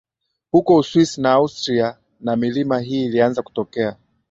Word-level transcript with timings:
Huko 0.51 0.75
Uswisi 0.75 1.21
na 1.21 1.31
Austria 1.31 1.97
na 2.19 2.35
milima 2.35 2.79
hii 2.79 3.05
ilianza 3.05 3.41
kutokea 3.41 3.95